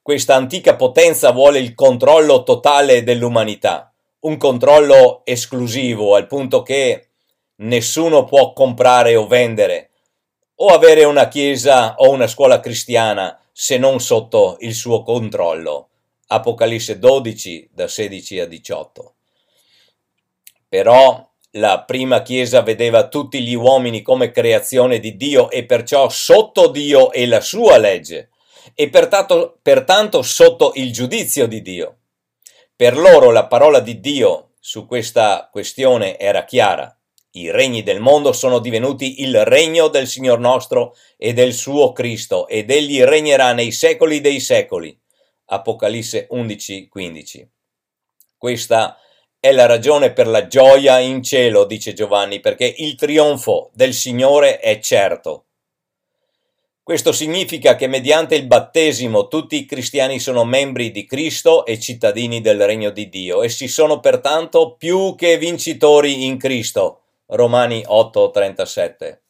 Questa 0.00 0.36
antica 0.36 0.76
potenza 0.76 1.32
vuole 1.32 1.58
il 1.58 1.74
controllo 1.74 2.44
totale 2.44 3.02
dell'umanità, 3.02 3.92
un 4.20 4.36
controllo 4.36 5.22
esclusivo 5.24 6.14
al 6.14 6.28
punto 6.28 6.62
che 6.62 7.08
nessuno 7.56 8.24
può 8.24 8.52
comprare 8.52 9.16
o 9.16 9.26
vendere 9.26 9.90
o 10.58 10.68
avere 10.68 11.02
una 11.02 11.26
chiesa 11.26 11.96
o 11.96 12.10
una 12.10 12.28
scuola 12.28 12.60
cristiana 12.60 13.36
se 13.50 13.78
non 13.78 13.98
sotto 13.98 14.58
il 14.60 14.74
suo 14.74 15.02
controllo. 15.02 15.88
Apocalisse 16.28 17.00
12 17.00 17.70
da 17.72 17.88
16 17.88 18.40
a 18.40 18.46
18. 18.46 19.15
Però 20.68 21.26
la 21.52 21.84
prima 21.84 22.22
Chiesa 22.22 22.60
vedeva 22.60 23.08
tutti 23.08 23.42
gli 23.42 23.54
uomini 23.54 24.02
come 24.02 24.30
creazione 24.30 24.98
di 24.98 25.16
Dio 25.16 25.50
e 25.50 25.64
perciò 25.64 26.08
sotto 26.08 26.68
Dio 26.68 27.12
e 27.12 27.26
la 27.26 27.40
sua 27.40 27.78
legge 27.78 28.30
e 28.74 28.90
pertanto, 28.90 29.58
pertanto 29.62 30.22
sotto 30.22 30.72
il 30.74 30.92
giudizio 30.92 31.46
di 31.46 31.62
Dio. 31.62 31.98
Per 32.74 32.96
loro 32.96 33.30
la 33.30 33.46
parola 33.46 33.80
di 33.80 34.00
Dio 34.00 34.50
su 34.60 34.86
questa 34.86 35.48
questione 35.50 36.18
era 36.18 36.44
chiara. 36.44 36.90
I 37.32 37.50
regni 37.50 37.82
del 37.82 38.00
mondo 38.00 38.32
sono 38.32 38.58
divenuti 38.58 39.22
il 39.22 39.44
regno 39.44 39.88
del 39.88 40.06
Signor 40.06 40.38
nostro 40.38 40.94
e 41.16 41.32
del 41.32 41.52
suo 41.52 41.92
Cristo 41.92 42.48
ed 42.48 42.70
egli 42.70 43.02
regnerà 43.02 43.52
nei 43.52 43.72
secoli 43.72 44.20
dei 44.20 44.40
secoli. 44.40 44.98
Apocalisse 45.46 46.26
11:15. 46.30 47.48
Questa 48.36 48.98
è 49.46 49.52
la 49.52 49.66
ragione 49.66 50.12
per 50.12 50.26
la 50.26 50.48
gioia 50.48 50.98
in 50.98 51.22
cielo, 51.22 51.66
dice 51.66 51.92
Giovanni, 51.92 52.40
perché 52.40 52.74
il 52.78 52.96
trionfo 52.96 53.70
del 53.74 53.94
Signore 53.94 54.58
è 54.58 54.80
certo. 54.80 55.44
Questo 56.82 57.12
significa 57.12 57.76
che 57.76 57.86
mediante 57.86 58.34
il 58.34 58.48
battesimo 58.48 59.28
tutti 59.28 59.54
i 59.54 59.64
cristiani 59.64 60.18
sono 60.18 60.44
membri 60.44 60.90
di 60.90 61.06
Cristo 61.06 61.64
e 61.64 61.78
cittadini 61.78 62.40
del 62.40 62.66
regno 62.66 62.90
di 62.90 63.08
Dio. 63.08 63.44
Essi 63.44 63.68
sono 63.68 64.00
pertanto 64.00 64.74
più 64.76 65.14
che 65.14 65.38
vincitori 65.38 66.24
in 66.24 66.38
Cristo. 66.38 67.02
Romani 67.26 67.84
8:37. 67.86 69.20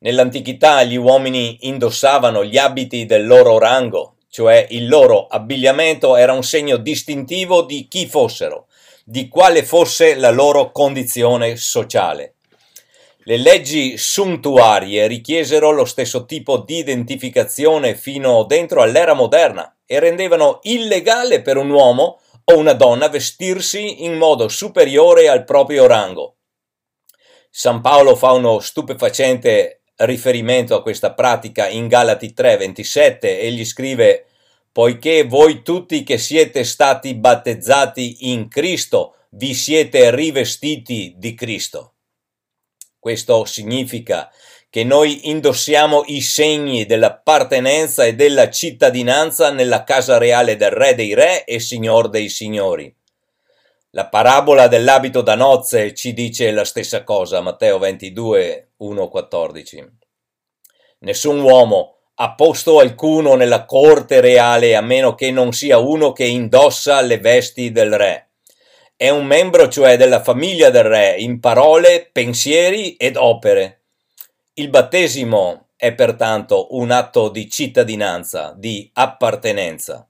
Nell'antichità 0.00 0.82
gli 0.82 0.96
uomini 0.96 1.58
indossavano 1.60 2.44
gli 2.44 2.58
abiti 2.58 3.06
del 3.06 3.24
loro 3.24 3.56
rango, 3.58 4.16
cioè 4.28 4.66
il 4.70 4.88
loro 4.88 5.28
abbigliamento 5.28 6.16
era 6.16 6.32
un 6.32 6.42
segno 6.42 6.76
distintivo 6.76 7.62
di 7.62 7.86
chi 7.86 8.08
fossero 8.08 8.66
di 9.04 9.28
quale 9.28 9.62
fosse 9.62 10.14
la 10.14 10.30
loro 10.30 10.72
condizione 10.72 11.56
sociale. 11.56 12.34
Le 13.24 13.36
leggi 13.36 13.98
suntuarie 13.98 15.06
richiesero 15.06 15.70
lo 15.70 15.84
stesso 15.84 16.24
tipo 16.24 16.58
di 16.58 16.78
identificazione 16.78 17.94
fino 17.94 18.44
dentro 18.44 18.82
all'era 18.82 19.12
moderna 19.12 19.76
e 19.84 19.98
rendevano 20.00 20.60
illegale 20.62 21.42
per 21.42 21.56
un 21.56 21.70
uomo 21.70 22.20
o 22.44 22.56
una 22.56 22.72
donna 22.72 23.08
vestirsi 23.08 24.04
in 24.04 24.16
modo 24.16 24.48
superiore 24.48 25.28
al 25.28 25.44
proprio 25.44 25.86
rango. 25.86 26.36
San 27.50 27.80
Paolo 27.80 28.16
fa 28.16 28.32
uno 28.32 28.60
stupefacente 28.60 29.82
riferimento 29.96 30.74
a 30.74 30.82
questa 30.82 31.12
pratica 31.12 31.68
in 31.68 31.88
Galati 31.88 32.32
3:27 32.32 33.38
e 33.38 33.50
gli 33.52 33.64
scrive 33.64 34.26
poiché 34.72 35.24
voi 35.24 35.62
tutti 35.62 36.02
che 36.02 36.18
siete 36.18 36.64
stati 36.64 37.14
battezzati 37.14 38.30
in 38.30 38.48
Cristo 38.48 39.16
vi 39.30 39.54
siete 39.54 40.14
rivestiti 40.14 41.14
di 41.16 41.34
Cristo. 41.34 41.94
Questo 42.98 43.44
significa 43.44 44.30
che 44.68 44.84
noi 44.84 45.28
indossiamo 45.28 46.04
i 46.06 46.20
segni 46.20 46.86
dell'appartenenza 46.86 48.04
e 48.04 48.14
della 48.14 48.50
cittadinanza 48.50 49.50
nella 49.50 49.82
casa 49.82 50.18
reale 50.18 50.56
del 50.56 50.70
Re 50.70 50.94
dei 50.94 51.14
Re 51.14 51.44
e 51.44 51.58
Signor 51.58 52.08
dei 52.08 52.28
Signori. 52.28 52.94
La 53.90 54.06
parabola 54.06 54.68
dell'abito 54.68 55.22
da 55.22 55.34
nozze 55.34 55.94
ci 55.94 56.12
dice 56.12 56.52
la 56.52 56.64
stessa 56.64 57.02
cosa, 57.02 57.40
Matteo 57.40 57.78
22, 57.78 58.72
1, 58.76 59.08
14. 59.08 59.88
Nessun 61.00 61.40
uomo 61.40 61.99
ha 62.22 62.34
posto 62.34 62.80
alcuno 62.80 63.34
nella 63.34 63.64
corte 63.64 64.20
reale 64.20 64.76
a 64.76 64.82
meno 64.82 65.14
che 65.14 65.30
non 65.30 65.52
sia 65.54 65.78
uno 65.78 66.12
che 66.12 66.26
indossa 66.26 67.00
le 67.00 67.18
vesti 67.18 67.72
del 67.72 67.96
re. 67.96 68.32
È 68.94 69.08
un 69.08 69.24
membro 69.24 69.68
cioè 69.68 69.96
della 69.96 70.22
famiglia 70.22 70.68
del 70.68 70.84
re 70.84 71.16
in 71.16 71.40
parole, 71.40 72.10
pensieri 72.12 72.96
ed 72.96 73.16
opere. 73.16 73.84
Il 74.52 74.68
battesimo 74.68 75.68
è 75.76 75.94
pertanto 75.94 76.76
un 76.76 76.90
atto 76.90 77.30
di 77.30 77.48
cittadinanza, 77.48 78.52
di 78.54 78.90
appartenenza. 78.92 80.06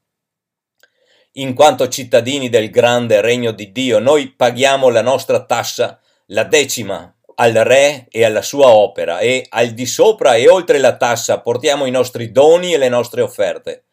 in 1.35 1.55
quanto 1.55 1.87
cittadini 1.87 2.49
del 2.49 2.71
grande 2.71 3.21
regno 3.21 3.53
di 3.53 3.71
Dio, 3.71 4.01
noi 4.01 4.33
paghiamo 4.33 4.89
la 4.89 5.01
nostra 5.01 5.45
tassa, 5.45 6.01
la 6.27 6.43
decima, 6.43 7.15
al 7.41 7.55
re 7.55 8.07
e 8.11 8.25
alla 8.25 8.43
sua 8.43 8.69
opera 8.69 9.19
e 9.19 9.47
al 9.49 9.71
di 9.71 9.87
sopra 9.87 10.35
e 10.35 10.49
oltre 10.49 10.79
la 10.79 10.97
tassa 10.97 11.41
portiamo 11.41 11.87
i 11.87 11.91
nostri 11.91 12.33
doni 12.33 12.75
e 12.75 12.79
le 12.79 12.91
nostre 12.91 13.23
offerte. 13.23 13.85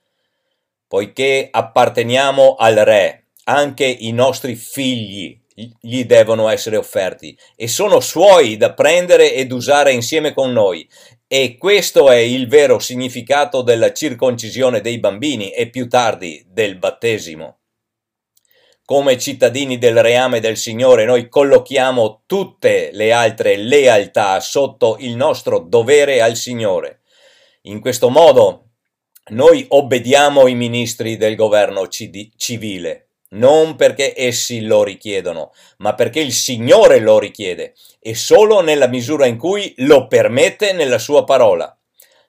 Poiché 0.86 1.48
apparteniamo 1.50 2.56
al 2.56 2.76
re, 2.76 3.28
anche 3.46 3.86
i 3.86 4.12
nostri 4.12 4.56
figli 4.56 5.40
gli 5.80 6.04
devono 6.04 6.50
essere 6.50 6.78
offerti 6.78 7.36
e 7.56 7.68
sono 7.68 8.00
suoi 8.00 8.58
da 8.58 8.74
prendere 8.74 9.34
ed 9.34 9.52
usare 9.52 9.92
insieme 9.92 10.34
con 10.34 10.52
noi. 10.52 10.88
E 11.26 11.58
questo 11.58 12.12
è 12.12 12.18
il 12.18 12.48
vero 12.48 12.80
significato 12.80 13.62
della 13.62 13.92
circoncisione 13.92 14.82
dei 14.82 15.00
bambini 15.00 15.52
e 15.52 15.70
più 15.70 15.88
tardi 15.88 16.46
del 16.48 16.78
battesimo. 16.78 17.58
Come 18.88 19.18
cittadini 19.18 19.78
del 19.78 20.02
reame 20.02 20.40
del 20.40 20.56
Signore 20.56 21.04
noi 21.04 21.28
collochiamo 21.28 22.22
tutte 22.26 22.92
le 22.94 23.12
altre 23.12 23.58
lealtà 23.58 24.40
sotto 24.40 24.96
il 25.02 25.18
nostro 25.18 25.60
dovere 25.60 26.22
al 26.22 26.38
Signore. 26.38 27.02
In 27.64 27.82
questo 27.82 28.08
modo 28.08 28.70
noi 29.32 29.66
obbediamo 29.68 30.48
i 30.48 30.56
ministri 30.56 31.18
del 31.18 31.36
governo 31.36 31.90
civile 31.90 33.10
non 33.32 33.76
perché 33.76 34.14
essi 34.16 34.62
lo 34.62 34.86
richiedono, 34.86 35.52
ma 35.80 35.94
perché 35.94 36.22
il 36.22 36.32
Signore 36.32 37.00
lo 37.00 37.20
richiede 37.20 37.74
e 38.00 38.16
solo 38.16 38.62
nella 38.62 38.88
misura 38.88 39.26
in 39.26 39.38
cui 39.38 39.74
lo 39.80 40.08
permette 40.08 40.72
nella 40.72 40.98
sua 40.98 41.26
parola. 41.26 41.78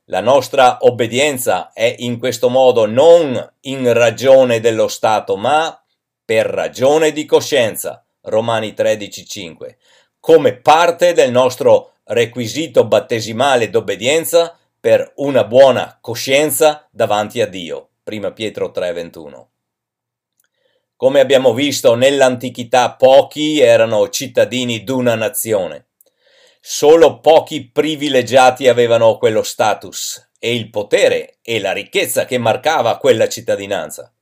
La 0.07 0.21
nostra 0.21 0.79
obbedienza 0.81 1.73
è 1.73 1.95
in 1.99 2.19
questo 2.19 2.49
modo 2.49 2.85
non 2.85 3.55
in 3.61 3.93
ragione 3.93 4.59
dello 4.59 4.89
Stato, 4.89 5.37
ma 5.37 5.81
per 6.29 6.45
ragione 6.45 7.13
di 7.13 7.25
coscienza. 7.25 8.05
Romani 8.25 8.75
13:5. 8.75 9.79
Come 10.21 10.59
parte 10.59 11.15
del 11.15 11.31
nostro 11.31 11.95
requisito 12.05 12.85
battesimale 12.85 13.71
d'obbedienza 13.71 14.55
per 14.79 15.11
una 15.17 15.45
buona 15.45 15.97
coscienza 16.03 16.87
davanti 16.91 17.41
a 17.41 17.47
Dio. 17.47 17.93
1 18.05 18.35
Pietro 18.35 18.71
3:21. 18.71 19.49
Come 20.97 21.21
abbiamo 21.21 21.55
visto 21.55 21.95
nell'antichità 21.95 22.93
pochi 22.93 23.61
erano 23.61 24.11
cittadini 24.11 24.85
d'una 24.85 25.15
nazione. 25.15 25.87
Solo 26.61 27.21
pochi 27.21 27.71
privilegiati 27.71 28.69
avevano 28.69 29.17
quello 29.17 29.43
status 29.43 30.33
e 30.39 30.55
il 30.55 30.69
potere 30.69 31.39
e 31.41 31.59
la 31.59 31.73
ricchezza 31.73 32.27
che 32.27 32.37
marcava 32.37 32.99
quella 32.99 33.31
cittadinanza. 33.31 34.13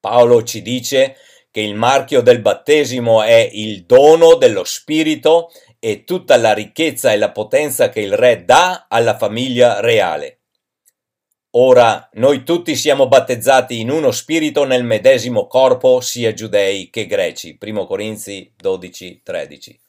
Paolo 0.00 0.42
ci 0.44 0.62
dice 0.62 1.16
che 1.50 1.60
il 1.60 1.74
marchio 1.74 2.22
del 2.22 2.40
battesimo 2.40 3.22
è 3.22 3.48
il 3.52 3.84
dono 3.84 4.34
dello 4.34 4.64
Spirito 4.64 5.50
e 5.78 6.04
tutta 6.04 6.36
la 6.36 6.52
ricchezza 6.52 7.12
e 7.12 7.18
la 7.18 7.30
potenza 7.30 7.88
che 7.90 8.00
il 8.00 8.14
Re 8.14 8.44
dà 8.44 8.86
alla 8.88 9.16
famiglia 9.16 9.80
reale. 9.80 10.40
Ora 11.54 12.08
noi 12.12 12.44
tutti 12.44 12.76
siamo 12.76 13.08
battezzati 13.08 13.80
in 13.80 13.90
uno 13.90 14.12
spirito 14.12 14.64
nel 14.64 14.84
medesimo 14.84 15.48
corpo, 15.48 16.00
sia 16.00 16.32
giudei 16.32 16.90
che 16.90 17.06
greci. 17.06 17.58
1 17.60 17.86
Corinzi 17.86 18.52
12, 18.56 19.22
13. 19.24 19.80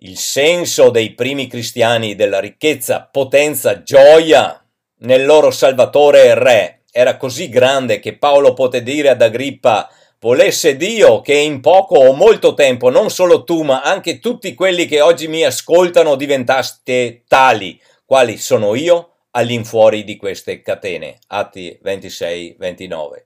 Il 0.00 0.16
senso 0.16 0.90
dei 0.90 1.14
primi 1.14 1.48
cristiani 1.48 2.14
della 2.14 2.38
ricchezza, 2.38 3.08
potenza, 3.10 3.82
gioia 3.82 4.64
nel 4.98 5.26
loro 5.26 5.50
Salvatore 5.50 6.26
e 6.26 6.34
Re 6.34 6.75
era 6.96 7.18
così 7.18 7.50
grande 7.50 8.00
che 8.00 8.16
Paolo 8.16 8.54
poté 8.54 8.82
dire 8.82 9.10
ad 9.10 9.20
Agrippa 9.20 9.90
volesse 10.18 10.76
Dio 10.76 11.20
che 11.20 11.34
in 11.34 11.60
poco 11.60 11.98
o 11.98 12.14
molto 12.14 12.54
tempo 12.54 12.88
non 12.88 13.10
solo 13.10 13.44
tu 13.44 13.62
ma 13.64 13.82
anche 13.82 14.18
tutti 14.18 14.54
quelli 14.54 14.86
che 14.86 15.02
oggi 15.02 15.28
mi 15.28 15.44
ascoltano 15.44 16.14
diventaste 16.14 17.24
tali, 17.28 17.78
quali 18.06 18.38
sono 18.38 18.74
io, 18.74 19.10
all'infuori 19.32 20.04
di 20.04 20.16
queste 20.16 20.62
catene. 20.62 21.18
Atti 21.26 21.78
26-29. 21.84 23.24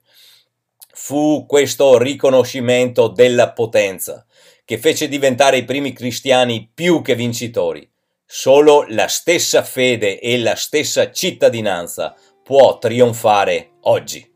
Fu 0.92 1.46
questo 1.46 1.96
riconoscimento 1.96 3.06
della 3.06 3.52
potenza 3.52 4.26
che 4.64 4.78
fece 4.78 5.06
diventare 5.06 5.59
i 5.59 5.64
primi 5.64 5.92
cristiani 5.92 6.68
più 6.74 7.02
che 7.02 7.14
vincitori. 7.14 7.88
Solo 8.26 8.85
la 8.88 9.09
stessa 9.09 9.62
fede 9.62 10.18
e 10.18 10.38
la 10.38 10.54
stessa 10.54 11.11
cittadinanza 11.11 12.14
può 12.51 12.79
trionfare 12.79 13.75
oggi. 13.83 14.30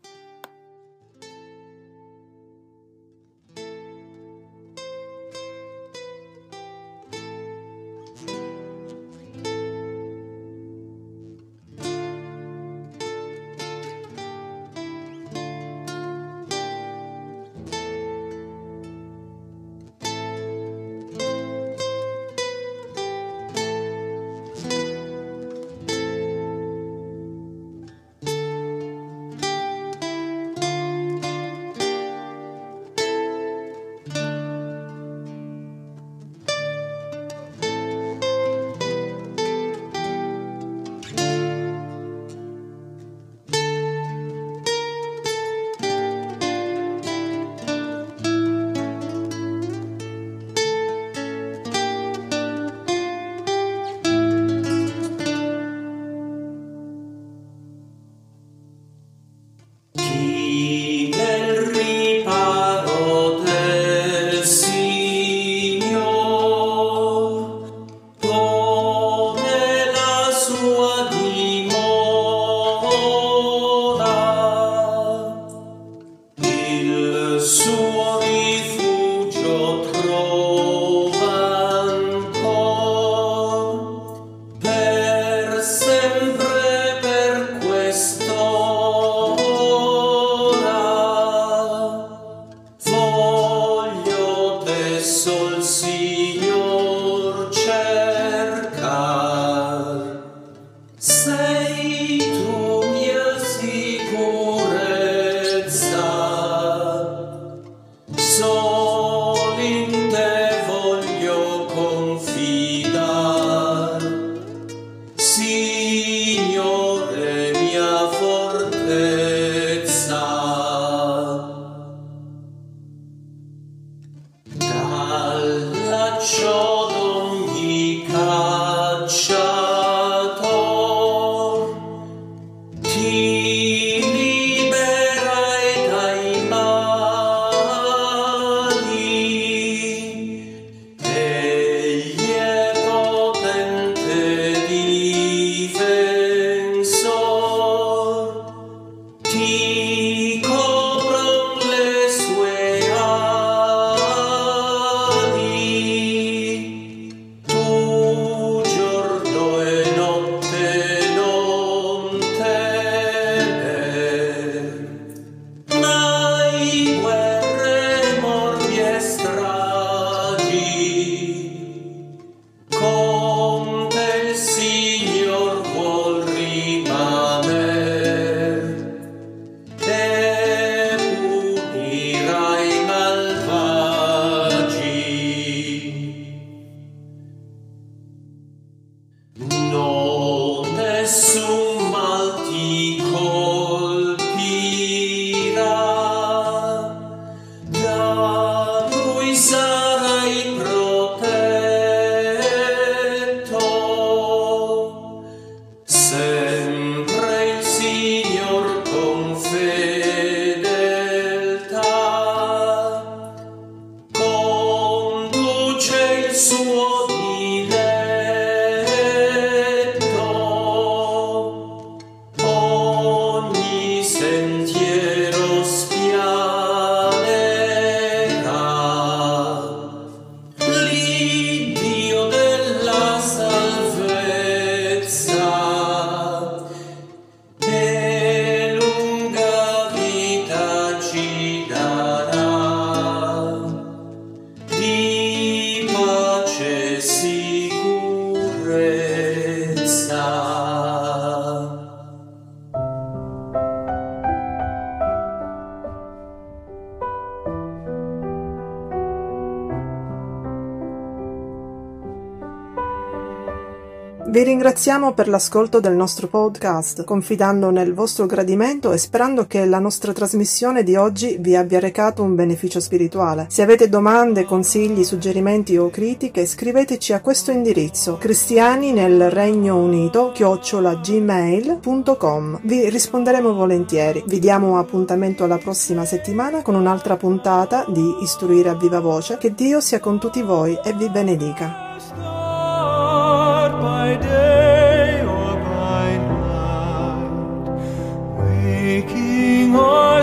Vi 264.35 264.43
ringraziamo 264.43 265.13
per 265.13 265.29
l'ascolto 265.29 265.79
del 265.79 265.93
nostro 265.93 266.27
podcast, 266.27 267.05
confidando 267.05 267.69
nel 267.69 267.93
vostro 267.93 268.25
gradimento 268.25 268.91
e 268.91 268.97
sperando 268.97 269.47
che 269.47 269.63
la 269.63 269.79
nostra 269.79 270.11
trasmissione 270.11 270.83
di 270.83 270.97
oggi 270.97 271.37
vi 271.39 271.55
abbia 271.55 271.79
recato 271.79 272.21
un 272.21 272.35
beneficio 272.35 272.81
spirituale. 272.81 273.45
Se 273.47 273.61
avete 273.61 273.87
domande, 273.87 274.43
consigli, 274.43 275.05
suggerimenti 275.05 275.77
o 275.77 275.89
critiche, 275.89 276.45
scriveteci 276.45 277.13
a 277.13 277.21
questo 277.21 277.51
indirizzo 277.51 278.17
cristiani 278.17 278.91
nel 278.91 279.31
Regno 279.31 279.77
Unito 279.77 280.33
chiocciolagmail.com. 280.33 282.59
Vi 282.63 282.89
risponderemo 282.89 283.53
volentieri. 283.53 284.21
Vi 284.27 284.39
diamo 284.39 284.77
appuntamento 284.77 285.45
alla 285.45 285.59
prossima 285.59 286.03
settimana 286.03 286.61
con 286.61 286.75
un'altra 286.75 287.15
puntata 287.15 287.85
di 287.87 288.17
Istruire 288.19 288.67
a 288.67 288.75
viva 288.75 288.99
voce. 288.99 289.37
Che 289.37 289.53
Dio 289.53 289.79
sia 289.79 290.01
con 290.01 290.19
tutti 290.19 290.41
voi 290.41 290.77
e 290.83 290.91
vi 290.91 291.09
benedica. 291.09 291.84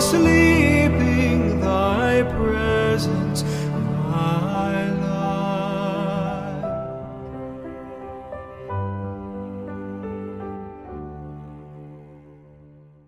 asleep. 0.03 0.52